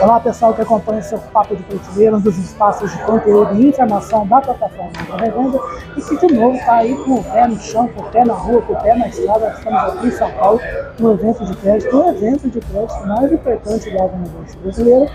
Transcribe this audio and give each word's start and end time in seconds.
Olá 0.00 0.18
pessoal 0.18 0.54
que 0.54 0.62
acompanha 0.62 1.02
seu 1.02 1.18
Papo 1.18 1.54
de 1.54 1.62
Prateleira, 1.62 2.16
um 2.16 2.20
dos 2.20 2.38
espaços 2.38 2.90
de 2.90 2.98
conteúdo 3.04 3.54
e 3.54 3.68
informação 3.68 4.26
da 4.26 4.40
plataforma 4.40 4.90
da 5.06 5.16
revenda 5.18 5.60
e 5.94 6.00
que 6.00 6.26
de 6.26 6.32
novo 6.32 6.56
está 6.56 6.76
aí 6.76 6.96
com 7.04 7.16
o 7.16 7.24
pé 7.24 7.46
no 7.46 7.60
chão, 7.60 7.86
com 7.88 8.00
o 8.00 8.04
pé 8.10 8.24
na 8.24 8.32
rua, 8.32 8.62
com 8.62 8.72
o 8.72 8.76
pé 8.80 8.94
na 8.94 9.08
estrada. 9.08 9.54
Estamos 9.58 9.78
aqui 9.78 10.06
em 10.06 10.10
São 10.12 10.30
Paulo, 10.32 10.58
no 10.98 11.12
evento 11.12 11.44
de 11.44 11.54
crédito, 11.54 11.94
o 11.94 12.08
evento 12.08 12.48
de 12.48 12.60
crédito 12.60 13.06
mais 13.06 13.30
importante 13.30 13.90
da 13.90 14.04
agronegócio 14.04 14.60
brasileira. 14.60 15.10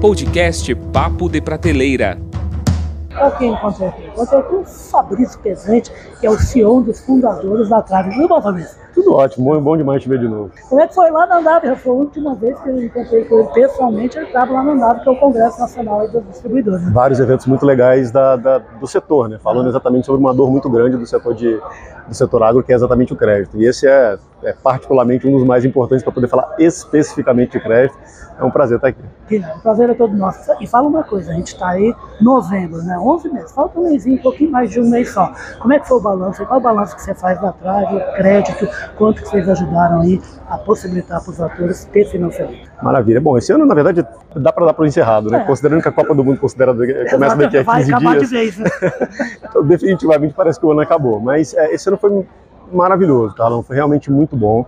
Podcast 0.00 0.74
Papo 0.92 1.28
de 1.28 1.40
Prateleira. 1.40 2.16
Olha 3.16 3.30
quem 3.32 3.52
encontrei 3.52 3.88
aqui. 3.88 4.11
Encontrei 4.12 4.40
aqui 4.40 4.54
o 4.54 4.64
Fabrício 4.64 5.38
Pesante, 5.40 5.92
que 6.20 6.26
é 6.26 6.30
o 6.30 6.38
CEO 6.38 6.82
dos 6.82 7.00
fundadores 7.00 7.68
da 7.68 7.82
Trave. 7.82 8.14
Tudo 8.14 8.28
bom, 8.28 8.42
Fabrício? 8.42 8.82
Tudo 8.94 9.14
ótimo, 9.14 9.58
bom 9.60 9.76
demais 9.76 10.02
te 10.02 10.08
ver 10.08 10.18
de 10.18 10.28
novo. 10.28 10.50
Como 10.68 10.80
é 10.80 10.86
que 10.86 10.94
foi 10.94 11.10
lá 11.10 11.26
na 11.26 11.38
Andave? 11.38 11.74
Foi 11.76 11.92
a 11.92 11.94
última 11.94 12.34
vez 12.34 12.58
que 12.60 12.68
eu 12.68 12.82
encontrei 12.82 13.24
com 13.24 13.38
ele 13.38 13.48
pessoalmente, 13.48 14.18
ele 14.18 14.26
estava 14.26 14.52
lá 14.52 14.62
na 14.62 14.72
Andave, 14.72 15.00
que 15.00 15.08
é 15.08 15.12
o 15.12 15.16
Congresso 15.16 15.58
Nacional 15.58 16.06
dos 16.08 16.22
Distribuidores. 16.26 16.82
Né? 16.82 16.90
Vários 16.92 17.18
eventos 17.18 17.46
muito 17.46 17.64
legais 17.64 18.10
da, 18.10 18.36
da, 18.36 18.58
do 18.58 18.86
setor, 18.86 19.30
né? 19.30 19.38
Falando 19.42 19.68
exatamente 19.68 20.04
sobre 20.04 20.20
uma 20.20 20.34
dor 20.34 20.50
muito 20.50 20.68
grande 20.68 20.98
do 20.98 21.06
setor, 21.06 21.34
de, 21.34 21.58
do 22.06 22.14
setor 22.14 22.42
agro, 22.42 22.62
que 22.62 22.70
é 22.72 22.74
exatamente 22.74 23.14
o 23.14 23.16
crédito. 23.16 23.56
E 23.56 23.64
esse 23.64 23.88
é, 23.88 24.18
é 24.42 24.52
particularmente 24.52 25.26
um 25.26 25.32
dos 25.32 25.44
mais 25.44 25.64
importantes 25.64 26.04
para 26.04 26.12
poder 26.12 26.28
falar 26.28 26.54
especificamente 26.58 27.52
de 27.52 27.60
crédito. 27.60 27.96
É 28.38 28.44
um 28.44 28.50
prazer 28.50 28.76
estar 28.76 28.88
aqui. 28.88 29.00
O 29.56 29.62
prazer 29.62 29.88
é 29.88 29.94
todo 29.94 30.14
nosso. 30.14 30.52
E 30.60 30.66
fala 30.66 30.86
uma 30.86 31.02
coisa, 31.02 31.30
a 31.30 31.34
gente 31.34 31.54
está 31.54 31.70
aí 31.70 31.94
novembro, 32.20 32.82
né? 32.82 32.98
11 32.98 33.28
meses, 33.30 33.52
falta 33.52 33.78
um 33.78 33.94
um 34.10 34.18
pouquinho 34.18 34.50
mais 34.50 34.70
de 34.70 34.80
um 34.80 34.88
mês 34.88 35.10
só. 35.10 35.32
Como 35.60 35.72
é 35.72 35.78
que 35.78 35.88
foi 35.88 35.98
o 35.98 36.00
balanço? 36.00 36.44
Qual 36.46 36.58
o 36.58 36.62
balanço 36.62 36.96
que 36.96 37.02
você 37.02 37.14
faz 37.14 37.40
da 37.40 37.52
trave, 37.52 38.00
crédito, 38.16 38.68
quanto 38.96 39.22
que 39.22 39.28
vocês 39.28 39.48
ajudaram 39.48 40.00
aí 40.00 40.20
a 40.48 40.58
possibilitar 40.58 41.22
para 41.22 41.30
os 41.30 41.40
atores 41.40 41.84
ter 41.86 42.04
financiamento? 42.06 42.70
Maravilha. 42.82 43.20
Bom, 43.20 43.38
esse 43.38 43.52
ano, 43.52 43.64
na 43.64 43.74
verdade, 43.74 44.06
dá 44.36 44.52
para 44.52 44.66
dar 44.66 44.74
para 44.74 44.82
o 44.82 44.86
encerrado, 44.86 45.30
né? 45.30 45.38
É. 45.38 45.44
Considerando 45.44 45.82
que 45.82 45.88
a 45.88 45.92
Copa 45.92 46.14
do 46.14 46.24
Mundo 46.24 46.38
considera, 46.38 46.74
começa 46.74 47.36
daqui 47.36 47.58
a 47.58 47.64
15 47.64 47.90
Vai 47.90 48.00
dias. 48.00 48.28
De 48.28 48.34
vez, 48.34 48.58
né? 48.58 48.70
então, 49.48 49.64
definitivamente 49.64 50.34
parece 50.34 50.58
que 50.58 50.66
o 50.66 50.72
ano 50.72 50.80
acabou. 50.80 51.20
Mas 51.20 51.54
é, 51.54 51.74
esse 51.74 51.88
ano 51.88 51.96
foi 51.96 52.26
maravilhoso, 52.72 53.34
tá? 53.34 53.48
Foi 53.62 53.76
realmente 53.76 54.10
muito 54.10 54.36
bom. 54.36 54.66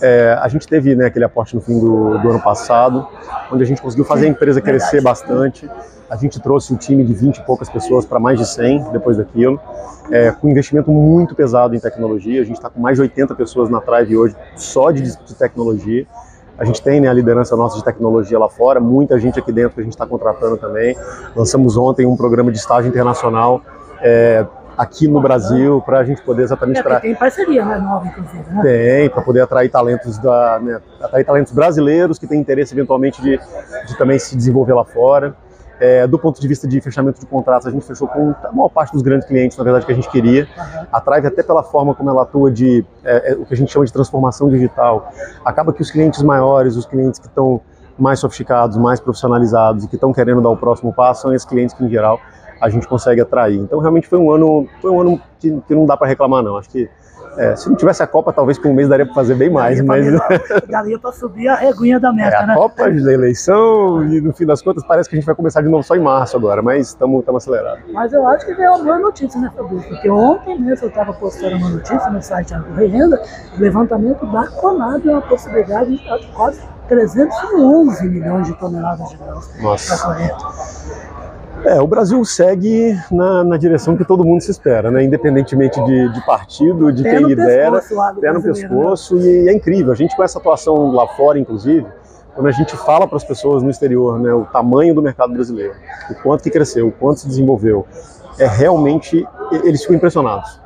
É, 0.00 0.38
a 0.40 0.48
gente 0.48 0.66
teve 0.66 0.94
né, 0.94 1.06
aquele 1.06 1.24
aporte 1.24 1.54
no 1.54 1.60
fim 1.60 1.78
do, 1.78 2.18
do, 2.18 2.30
ano 2.30 2.40
passado, 2.40 3.06
onde 3.52 3.62
a 3.62 3.66
gente 3.66 3.82
conseguiu 3.82 4.04
fazer 4.04 4.26
a 4.26 4.28
empresa 4.28 4.60
crescer 4.60 5.00
bastante. 5.02 5.68
A 6.08 6.16
gente 6.16 6.40
trouxe 6.40 6.72
um 6.72 6.76
time 6.76 7.04
de 7.04 7.12
20 7.12 7.36
e 7.36 7.42
poucas 7.44 7.68
pessoas 7.68 8.04
para 8.04 8.18
mais 8.18 8.38
de 8.38 8.46
100 8.46 8.90
depois 8.92 9.16
daquilo, 9.16 9.60
é, 10.10 10.32
com 10.32 10.48
investimento 10.48 10.90
muito 10.90 11.34
pesado 11.34 11.74
em 11.74 11.80
tecnologia. 11.80 12.40
A 12.40 12.44
gente 12.44 12.56
está 12.56 12.70
com 12.70 12.80
mais 12.80 12.96
de 12.96 13.02
80 13.02 13.34
pessoas 13.34 13.68
na 13.68 13.80
Tribe 13.80 14.16
hoje 14.16 14.36
só 14.56 14.90
de, 14.90 15.02
de 15.02 15.34
tecnologia. 15.34 16.06
A 16.58 16.64
gente 16.64 16.82
tem 16.82 17.00
né, 17.00 17.08
a 17.08 17.12
liderança 17.12 17.56
nossa 17.56 17.78
de 17.78 17.84
tecnologia 17.84 18.38
lá 18.38 18.48
fora, 18.48 18.80
muita 18.80 19.18
gente 19.18 19.38
aqui 19.38 19.50
dentro 19.50 19.74
que 19.74 19.80
a 19.80 19.84
gente 19.84 19.94
está 19.94 20.06
contratando 20.06 20.58
também. 20.58 20.94
Lançamos 21.34 21.76
ontem 21.76 22.04
um 22.04 22.16
programa 22.16 22.50
de 22.52 22.58
estágio 22.58 22.88
internacional. 22.88 23.62
É, 24.02 24.46
aqui 24.80 25.06
no 25.06 25.20
Brasil 25.20 25.82
para 25.82 25.98
a 25.98 26.04
gente 26.04 26.22
poder 26.22 26.42
exatamente 26.42 26.80
é, 26.80 27.00
Tem 27.00 27.14
parceria, 27.14 27.64
né, 27.66 27.76
nova 27.76 28.06
inclusive, 28.06 28.42
né? 28.50 28.62
Tem, 28.62 29.10
para 29.10 29.20
poder 29.20 29.42
atrair 29.42 29.68
talentos 29.68 30.16
da, 30.16 30.58
né, 30.58 30.80
atrair 31.02 31.24
talentos 31.24 31.52
brasileiros 31.52 32.18
que 32.18 32.26
têm 32.26 32.40
interesse 32.40 32.72
eventualmente 32.72 33.20
de, 33.20 33.38
de 33.86 33.98
também 33.98 34.18
se 34.18 34.34
desenvolver 34.34 34.72
lá 34.72 34.84
fora. 34.84 35.34
É, 35.78 36.06
do 36.06 36.18
ponto 36.18 36.40
de 36.40 36.46
vista 36.46 36.68
de 36.68 36.78
fechamento 36.80 37.20
de 37.20 37.26
contratos, 37.26 37.66
a 37.66 37.70
gente 37.70 37.86
fechou 37.86 38.06
com 38.06 38.34
a 38.44 38.52
maior 38.52 38.68
parte 38.68 38.92
dos 38.92 39.00
grandes 39.00 39.26
clientes, 39.26 39.56
na 39.56 39.64
verdade, 39.64 39.86
que 39.86 39.92
a 39.92 39.94
gente 39.94 40.10
queria. 40.10 40.46
A 40.92 41.00
Trive, 41.00 41.26
até 41.26 41.42
pela 41.42 41.62
forma 41.62 41.94
como 41.94 42.10
ela 42.10 42.22
atua 42.22 42.50
de 42.50 42.84
é, 43.02 43.32
é, 43.32 43.34
o 43.34 43.46
que 43.46 43.54
a 43.54 43.56
gente 43.56 43.72
chama 43.72 43.86
de 43.86 43.92
transformação 43.92 44.50
digital, 44.50 45.10
acaba 45.42 45.72
que 45.72 45.80
os 45.80 45.90
clientes 45.90 46.22
maiores, 46.22 46.76
os 46.76 46.84
clientes 46.84 47.18
que 47.18 47.26
estão 47.26 47.62
mais 47.98 48.18
sofisticados, 48.18 48.76
mais 48.76 49.00
profissionalizados 49.00 49.84
e 49.84 49.88
que 49.88 49.94
estão 49.94 50.12
querendo 50.12 50.42
dar 50.42 50.50
o 50.50 50.56
próximo 50.56 50.92
passo, 50.92 51.22
são 51.22 51.34
esses 51.34 51.46
clientes 51.46 51.74
que, 51.74 51.84
em 51.84 51.88
geral, 51.88 52.20
a 52.60 52.68
gente 52.68 52.86
consegue 52.86 53.20
atrair. 53.20 53.58
Então 53.58 53.78
realmente 53.78 54.06
foi 54.06 54.18
um 54.18 54.30
ano, 54.30 54.68
foi 54.80 54.90
um 54.90 55.00
ano 55.00 55.20
que, 55.38 55.50
que 55.66 55.74
não 55.74 55.86
dá 55.86 55.96
para 55.96 56.06
reclamar 56.06 56.42
não. 56.42 56.56
Acho 56.56 56.68
que 56.68 56.88
é, 57.36 57.54
se 57.54 57.68
não 57.68 57.76
tivesse 57.76 58.02
a 58.02 58.06
Copa, 58.06 58.32
talvez 58.32 58.58
por 58.58 58.68
um 58.70 58.74
mês 58.74 58.88
daria 58.88 59.06
para 59.06 59.14
fazer 59.14 59.34
bem 59.34 59.48
mais. 59.48 59.82
Daria 59.84 60.18
mas 60.28 60.66
daria 60.68 60.98
para 60.98 61.12
subir 61.12 61.48
a 61.48 61.54
reguinha 61.54 62.00
da 62.00 62.12
meta, 62.12 62.36
é, 62.36 62.42
a 62.42 62.46
né? 62.46 62.54
Copa, 62.54 62.84
a 62.84 62.88
eleição 62.88 64.04
e 64.04 64.20
no 64.20 64.32
fim 64.32 64.44
das 64.44 64.60
contas 64.60 64.84
parece 64.84 65.08
que 65.08 65.14
a 65.14 65.18
gente 65.18 65.26
vai 65.26 65.34
começar 65.34 65.62
de 65.62 65.68
novo 65.68 65.82
só 65.82 65.94
em 65.94 66.00
março 66.00 66.36
agora, 66.36 66.60
mas 66.60 66.88
estamos 66.88 67.24
acelerados. 67.28 67.84
Mas 67.92 68.12
eu 68.12 68.26
acho 68.26 68.46
que 68.46 68.54
veio 68.54 68.70
uma 68.74 68.84
boa 68.84 68.98
notícia, 68.98 69.40
né, 69.40 69.50
Fabrício? 69.56 69.88
Porque 69.88 70.10
ontem 70.10 70.58
mesmo 70.58 70.86
eu 70.86 70.88
estava 70.88 71.12
postando 71.12 71.56
uma 71.56 71.70
notícia 71.70 72.10
no 72.10 72.20
site 72.20 72.52
Agro 72.52 72.74
Renda, 72.74 73.22
o 73.56 73.60
levantamento 73.60 74.26
da 74.26 74.46
Conab 74.48 75.08
é 75.08 75.12
uma 75.12 75.22
possibilidade 75.22 75.96
de 75.96 76.26
quase 76.34 76.60
311 76.88 78.08
milhões 78.08 78.46
de 78.48 78.54
toneladas 78.58 79.08
de 79.08 79.16
grãos 79.16 79.46
colheita. 80.02 81.19
É, 81.64 81.80
o 81.80 81.86
Brasil 81.86 82.24
segue 82.24 82.98
na, 83.10 83.44
na, 83.44 83.56
direção 83.56 83.96
que 83.96 84.04
todo 84.04 84.24
mundo 84.24 84.40
se 84.40 84.50
espera, 84.50 84.90
né? 84.90 85.04
independentemente 85.04 85.82
de, 85.84 86.12
de 86.12 86.24
partido, 86.24 86.90
de 86.90 87.02
pé 87.02 87.16
quem 87.16 87.26
lidera, 87.26 87.82
pé 88.20 88.32
no 88.32 88.38
né? 88.38 88.44
pescoço, 88.44 89.16
né? 89.16 89.26
e 89.26 89.48
é 89.48 89.52
incrível. 89.52 89.92
A 89.92 89.94
gente 89.94 90.16
com 90.16 90.22
essa 90.22 90.38
atuação 90.38 90.90
lá 90.92 91.06
fora, 91.08 91.38
inclusive, 91.38 91.86
quando 92.34 92.46
a 92.46 92.52
gente 92.52 92.76
fala 92.76 93.06
para 93.06 93.16
as 93.16 93.24
pessoas 93.24 93.62
no 93.62 93.70
exterior 93.70 94.18
né, 94.18 94.32
o 94.32 94.44
tamanho 94.46 94.94
do 94.94 95.02
mercado 95.02 95.32
brasileiro, 95.32 95.74
o 96.10 96.14
quanto 96.22 96.42
que 96.42 96.50
cresceu, 96.50 96.88
o 96.88 96.92
quanto 96.92 97.20
se 97.20 97.28
desenvolveu, 97.28 97.86
é 98.38 98.46
realmente, 98.46 99.26
eles 99.64 99.82
ficam 99.82 99.96
impressionados. 99.96 100.60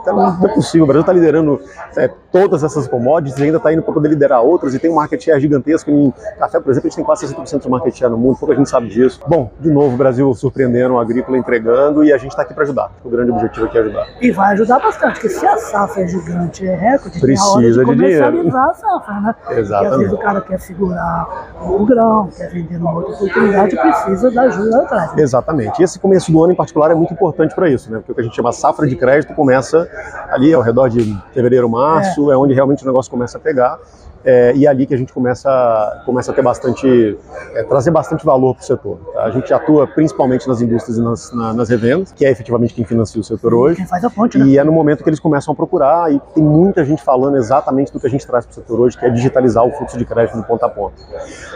Então, 0.00 0.16
não 0.16 0.46
é 0.46 0.54
possível. 0.54 0.84
O 0.84 0.86
Brasil 0.86 1.00
está 1.00 1.12
liderando 1.12 1.60
é, 1.96 2.10
todas 2.40 2.62
essas 2.62 2.86
commodities 2.86 3.38
e 3.38 3.44
ainda 3.44 3.56
está 3.56 3.72
indo 3.72 3.82
para 3.82 3.94
poder 3.94 4.08
liderar 4.08 4.42
outras 4.42 4.74
e 4.74 4.78
tem 4.78 4.90
um 4.90 4.96
market 4.96 5.22
share 5.22 5.40
gigantesco. 5.40 5.90
Em 5.90 6.12
café, 6.38 6.60
por 6.60 6.70
exemplo, 6.70 6.86
a 6.86 6.90
gente 6.90 6.96
tem 6.96 7.04
quase 7.04 7.26
60% 7.26 7.62
de 7.62 7.68
market 7.70 7.96
share 7.96 8.10
no 8.10 8.18
mundo, 8.18 8.36
pouca 8.38 8.54
gente 8.54 8.68
sabe 8.68 8.88
disso. 8.88 9.20
Bom, 9.26 9.50
de 9.58 9.70
novo, 9.70 9.94
o 9.94 9.96
Brasil 9.96 10.32
surpreendendo, 10.34 10.94
o 10.94 10.98
agrícola 10.98 11.38
entregando 11.38 12.04
e 12.04 12.12
a 12.12 12.18
gente 12.18 12.32
está 12.32 12.42
aqui 12.42 12.52
para 12.52 12.64
ajudar. 12.64 12.92
O 13.02 13.08
grande 13.08 13.30
objetivo 13.30 13.66
aqui 13.66 13.78
é 13.78 13.80
ajudar. 13.80 14.06
E 14.20 14.30
vai 14.30 14.52
ajudar 14.52 14.78
bastante, 14.80 15.14
porque 15.14 15.30
se 15.30 15.46
a 15.46 15.56
safra 15.56 16.02
é 16.02 16.08
gigante, 16.08 16.66
é 16.66 16.74
recorde, 16.74 17.20
precisa 17.20 17.84
de, 17.84 17.90
de 17.90 17.96
dinheiro. 17.96 18.56
a 18.56 18.74
safra, 18.74 19.20
né? 19.20 19.34
Exatamente. 19.50 19.70
Porque 19.70 19.86
às 19.86 19.98
vezes 19.98 20.12
o 20.12 20.18
cara 20.18 20.40
quer 20.42 20.60
segurar 20.60 21.54
o 21.62 21.86
grão, 21.86 22.28
quer 22.36 22.50
vender 22.50 22.78
numa 22.78 22.92
outra 22.92 23.14
oportunidade, 23.14 23.76
precisa 23.76 24.30
da 24.30 24.42
ajuda 24.42 24.82
atrás. 24.82 25.14
Né? 25.14 25.22
Exatamente. 25.22 25.80
E 25.80 25.84
esse 25.84 25.98
começo 25.98 26.30
do 26.30 26.44
ano 26.44 26.52
em 26.52 26.56
particular 26.56 26.90
é 26.90 26.94
muito 26.94 27.12
importante 27.12 27.54
para 27.54 27.68
isso, 27.70 27.90
né? 27.90 27.98
Porque 27.98 28.12
o 28.12 28.14
que 28.14 28.20
a 28.20 28.24
gente 28.24 28.36
chama 28.36 28.52
safra 28.52 28.86
de 28.86 28.94
crédito 28.96 29.34
começa 29.34 29.88
ali 30.30 30.52
ao 30.52 30.62
redor 30.62 30.88
de 30.88 31.16
fevereiro, 31.32 31.68
março, 31.68 32.25
é, 32.25 32.25
é 32.30 32.36
onde 32.36 32.54
realmente 32.54 32.82
o 32.82 32.86
negócio 32.86 33.10
começa 33.10 33.38
a 33.38 33.40
pegar. 33.40 33.78
É, 34.24 34.52
e 34.56 34.66
é 34.66 34.68
ali 34.68 34.86
que 34.86 34.92
a 34.94 34.96
gente 34.96 35.12
começa, 35.12 36.02
começa 36.04 36.32
a 36.32 36.34
ter 36.34 36.42
bastante, 36.42 37.16
é, 37.54 37.62
trazer 37.62 37.92
bastante 37.92 38.26
valor 38.26 38.54
para 38.54 38.62
o 38.62 38.66
setor. 38.66 38.98
Tá? 39.14 39.22
A 39.22 39.30
gente 39.30 39.54
atua 39.54 39.86
principalmente 39.86 40.48
nas 40.48 40.60
indústrias 40.60 40.98
e 40.98 41.00
nas, 41.00 41.32
na, 41.32 41.54
nas 41.54 41.68
revendas, 41.68 42.10
que 42.10 42.26
é 42.26 42.30
efetivamente 42.32 42.74
quem 42.74 42.84
financia 42.84 43.20
o 43.20 43.24
setor 43.24 43.54
hoje. 43.54 43.76
Quem 43.76 43.86
faz 43.86 44.02
a 44.02 44.10
ponte, 44.10 44.36
né? 44.36 44.46
E 44.46 44.58
é 44.58 44.64
no 44.64 44.72
momento 44.72 45.04
que 45.04 45.08
eles 45.08 45.20
começam 45.20 45.52
a 45.52 45.56
procurar, 45.56 46.12
e 46.12 46.20
tem 46.34 46.42
muita 46.42 46.84
gente 46.84 47.04
falando 47.04 47.36
exatamente 47.36 47.92
do 47.92 48.00
que 48.00 48.06
a 48.08 48.10
gente 48.10 48.26
traz 48.26 48.44
para 48.44 48.50
o 48.50 48.54
setor 48.56 48.80
hoje, 48.80 48.98
que 48.98 49.06
é 49.06 49.10
digitalizar 49.10 49.64
o 49.64 49.70
fluxo 49.70 49.96
de 49.96 50.04
crédito 50.04 50.36
do 50.36 50.42
ponta 50.42 50.66
a 50.66 50.70
ponta. 50.70 50.96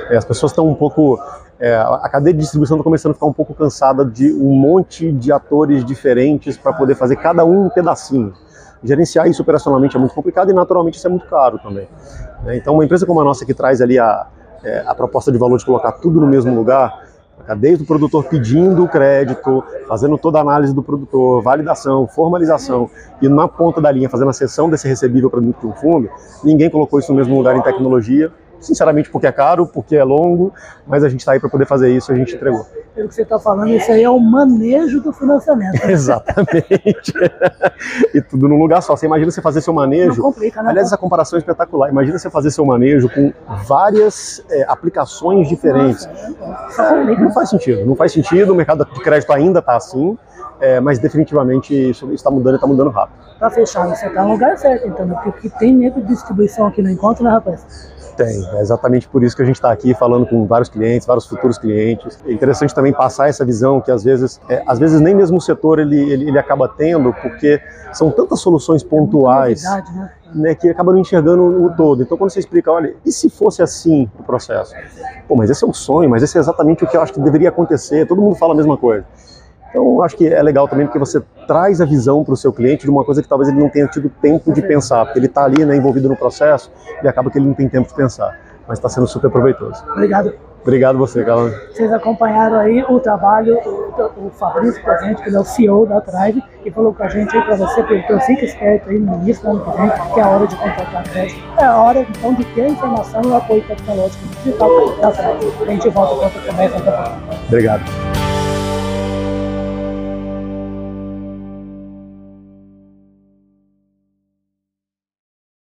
É, 0.09 0.17
as 0.17 0.25
pessoas 0.25 0.53
estão 0.53 0.69
um 0.69 0.75
pouco 0.75 1.19
é, 1.61 1.77
a 1.77 2.09
cadeia 2.09 2.33
de 2.33 2.41
distribuição 2.41 2.77
está 2.77 2.85
começando 2.85 3.13
a 3.13 3.15
ficar 3.15 3.27
um 3.27 3.33
pouco 3.33 3.55
cansada 3.55 4.05
de 4.05 4.33
um 4.33 4.55
monte 4.55 5.13
de 5.13 5.31
atores 5.31 5.85
diferentes 5.85 6.57
para 6.57 6.73
poder 6.73 6.95
fazer 6.95 7.17
cada 7.17 7.45
um 7.45 7.67
um 7.67 7.69
pedacinho 7.69 8.33
gerenciar 8.83 9.29
isso 9.29 9.43
operacionalmente 9.43 9.97
é 9.97 9.99
muito 9.99 10.15
complicado 10.15 10.51
e 10.51 10.55
naturalmente 10.55 10.97
isso 10.97 11.07
é 11.07 11.11
muito 11.11 11.27
caro 11.27 11.59
também. 11.59 11.87
Né? 12.45 12.57
Então 12.57 12.75
uma 12.75 12.85
empresa 12.85 13.07
como 13.07 13.21
a 13.21 13.25
nossa 13.25 13.45
que 13.45 13.55
traz 13.55 13.81
ali 13.81 13.99
a, 13.99 14.27
é, 14.65 14.85
a 14.87 14.95
proposta 14.95 15.31
de 15.31 15.39
valor 15.39 15.59
de 15.59 15.65
colocar 15.65 15.93
tudo 15.93 16.21
no 16.21 16.27
mesmo 16.27 16.55
lugar, 16.55 17.09
desde 17.59 17.83
o 17.83 17.87
produtor 17.87 18.25
pedindo 18.25 18.85
o 18.85 18.89
crédito, 18.89 19.65
fazendo 19.89 20.17
toda 20.17 20.39
a 20.39 20.41
análise 20.41 20.75
do 20.75 20.83
produtor, 20.83 21.43
validação, 21.43 22.07
formalização 22.07 22.89
e 23.21 23.29
na 23.29 23.49
ponta 23.49 23.81
da 23.81 23.91
linha 23.91 24.09
fazendo 24.09 24.31
a 24.31 24.33
cessão 24.33 24.71
desse 24.71 24.87
recebível 24.87 25.31
para 25.31 25.41
dentro 25.41 25.61
de 25.61 25.67
um 25.67 25.73
fundo, 25.73 26.09
ninguém 26.45 26.71
colocou 26.71 26.99
isso 26.99 27.11
no 27.11 27.19
mesmo 27.19 27.37
lugar 27.37 27.57
em 27.57 27.63
tecnologia, 27.63 28.31
sinceramente 28.61 29.11
porque 29.11 29.27
é 29.27 29.33
caro, 29.33 29.67
porque 29.67 29.97
é 29.97 30.05
longo, 30.05 30.53
mas 30.87 31.03
a 31.03 31.09
gente 31.09 31.21
está 31.21 31.33
aí 31.33 31.41
para 31.41 31.49
poder 31.49 31.67
fazer 31.67 31.91
isso, 31.91 32.13
a 32.13 32.15
gente 32.15 32.35
entregou. 32.35 32.65
Pelo 32.95 33.09
que 33.09 33.15
você 33.15 33.23
está 33.23 33.39
falando, 33.39 33.69
isso 33.69 33.91
aí 33.91 34.03
é 34.03 34.11
o 34.11 34.19
manejo 34.19 35.01
do 35.01 35.13
financiamento. 35.13 35.83
Exatamente. 35.89 37.13
e 38.15 38.21
tudo 38.21 38.49
num 38.49 38.59
lugar 38.59 38.83
só. 38.83 38.97
Você 38.97 39.07
imagina 39.07 39.31
você 39.31 39.41
fazer 39.41 39.61
seu 39.61 39.73
manejo. 39.73 40.17
Não 40.17 40.33
complica, 40.33 40.63
né? 40.63 40.71
Aliás, 40.71 40.89
essa 40.89 40.99
comparação 40.99 41.37
é 41.37 41.41
espetacular. 41.41 41.89
Imagina 41.89 42.19
você 42.19 42.29
fazer 42.29 42.51
seu 42.51 42.65
manejo 42.65 43.09
com 43.09 43.33
várias 43.67 44.45
é, 44.51 44.65
aplicações 44.69 45.49
diferentes. 45.49 46.09
Nossa, 46.39 46.83
é, 46.83 47.19
não 47.19 47.33
faz 47.33 47.49
sentido. 47.49 47.87
Não 47.87 47.95
faz 47.95 48.13
sentido. 48.13 48.53
O 48.53 48.57
mercado 48.57 48.85
de 48.85 49.01
crédito 49.01 49.33
ainda 49.33 49.61
está 49.61 49.77
assim. 49.77 50.19
É, 50.61 50.79
mas 50.79 50.99
definitivamente 50.99 51.91
isso 51.91 52.13
está 52.13 52.31
mudando 52.31 52.55
e 52.55 52.57
está 52.57 52.67
mudando 52.67 52.91
rápido. 52.91 53.19
Para 53.39 53.49
fechar, 53.49 53.87
você 53.87 54.07
está 54.07 54.23
no 54.23 54.33
lugar 54.33 54.59
certo, 54.59 54.87
então, 54.87 55.09
porque 55.09 55.29
o 55.31 55.33
que 55.33 55.49
tem 55.59 55.75
medo 55.75 56.03
de 56.03 56.09
distribuição 56.09 56.67
aqui 56.67 56.83
no 56.83 56.91
encontro, 56.91 57.25
né, 57.25 57.31
rapaz? 57.31 57.91
Tem, 58.25 58.47
é 58.57 58.61
exatamente 58.61 59.09
por 59.09 59.23
isso 59.23 59.35
que 59.35 59.43
a 59.43 59.45
gente 59.47 59.57
está 59.57 59.73
aqui 59.73 59.95
falando 59.95 60.27
com 60.27 60.47
vários 60.47 60.69
clientes, 60.69 61.07
vários 61.07 61.27
futuros 61.27 61.57
clientes. 61.57 62.19
É 62.27 62.33
interessante 62.33 62.75
também 62.75 62.93
passar 62.93 63.29
essa 63.29 63.45
visão 63.45 63.81
que 63.81 63.91
às 63.91 64.05
vezes, 64.05 64.41
é, 64.49 64.63
às 64.67 64.79
vezes 64.79 65.01
nem 65.01 65.15
mesmo 65.15 65.39
o 65.39 65.41
setor 65.41 65.79
ele, 65.79 65.99
ele, 65.99 66.29
ele 66.29 66.39
acaba 66.39 66.69
tendo, 66.69 67.15
porque 67.15 67.61
são 67.93 68.11
tantas 68.11 68.41
soluções 68.41 68.83
pontuais. 68.83 69.65
É 69.65 69.69
novidade, 69.69 69.99
né? 69.99 70.11
Né, 70.33 70.55
que 70.55 70.69
acaba 70.69 70.93
não 70.93 71.01
enxergando 71.01 71.43
o 71.43 71.75
todo. 71.75 72.05
Então, 72.05 72.17
quando 72.17 72.31
você 72.31 72.39
explica, 72.39 72.71
olha, 72.71 72.95
e 73.05 73.11
se 73.11 73.29
fosse 73.29 73.63
assim 73.63 74.09
o 74.17 74.23
processo? 74.23 74.73
Pô, 75.27 75.35
mas 75.35 75.51
esse 75.51 75.65
é 75.65 75.67
um 75.67 75.73
sonho, 75.73 76.09
mas 76.09 76.23
esse 76.23 76.39
é 76.39 76.41
exatamente 76.41 76.85
o 76.85 76.87
que 76.87 76.97
eu 76.97 77.03
acho 77.03 77.13
que 77.13 77.19
deveria 77.19 77.49
acontecer. 77.49 78.07
Todo 78.07 78.23
mundo 78.23 78.37
fala 78.37 78.53
a 78.53 78.57
mesma 78.57 78.77
coisa. 78.77 79.05
Então, 79.71 80.03
acho 80.03 80.17
que 80.17 80.27
é 80.27 80.43
legal 80.43 80.69
também 80.69 80.87
porque 80.87 80.99
você 80.99 81.23
traz 81.47 81.81
a 81.81 81.85
visão 81.85 82.23
para 82.25 82.35
o 82.35 82.37
seu 82.37 82.53
cliente 82.53 82.85
de 82.85 82.91
uma 82.91 83.05
coisa 83.05 83.23
que 83.23 83.29
talvez 83.29 83.49
ele 83.49 83.59
não 83.59 83.69
tenha 83.69 83.87
tido 83.87 84.11
tempo 84.21 84.53
de 84.53 84.63
pensar, 84.63 85.05
porque 85.05 85.19
ele 85.19 85.27
está 85.27 85.45
ali 85.45 85.65
né, 85.65 85.77
envolvido 85.77 86.09
no 86.09 86.17
processo 86.17 86.71
e 87.03 87.09
acaba 87.09 87.31
que 87.31 87.39
ele 87.39 87.47
não 87.47 87.55
tem 87.55 87.69
tempo 87.69 87.89
de 87.89 87.95
pensar. 87.95 88.37
Mas 88.67 88.79
está 88.79 88.89
sendo 88.89 89.07
super 89.07 89.31
proveitoso. 89.31 89.83
Obrigado. 89.93 90.33
Obrigado 90.63 90.99
você, 90.99 91.25
Carlos. 91.25 91.55
Vocês 91.73 91.91
acompanharam 91.91 92.59
aí 92.59 92.85
o 92.89 93.01
trabalho 93.01 93.59
do, 93.65 94.09
do 94.09 94.31
Fabrício 94.31 94.83
Presente, 94.83 95.23
que 95.23 95.35
é 95.35 95.41
o 95.41 95.45
CEO 95.45 95.87
da 95.87 96.01
Drive, 96.01 96.43
que 96.63 96.71
falou 96.71 96.93
com 96.93 97.03
a 97.03 97.09
gente 97.09 97.35
aí 97.35 97.43
para 97.43 97.57
você, 97.57 97.81
então 97.81 98.21
fique 98.21 98.45
esperto 98.45 98.91
aí 98.91 98.99
no 98.99 99.15
início 99.23 99.43
do 99.43 99.51
ano 99.51 99.65
que 99.65 99.81
vem, 99.81 99.91
que 100.13 100.21
é 100.21 100.23
a 100.23 100.29
hora 100.29 100.47
de 100.47 100.57
contratar 100.57 101.05
crédito. 101.05 101.41
É 101.59 101.65
a 101.65 101.77
hora 101.77 102.01
então 102.01 102.35
de 102.35 102.45
ter 102.45 102.69
informação 102.69 103.23
e 103.25 103.35
apoio 103.35 103.63
tecnológico 103.63 104.27
digital 104.45 104.69
da 105.01 105.11
Drive. 105.11 105.53
A 105.63 105.65
gente 105.65 105.89
volta 105.89 106.15
com 106.15 106.25
outra 106.25 106.41
conversa 106.43 106.81
pouco. 106.81 107.45
Obrigado. 107.49 108.10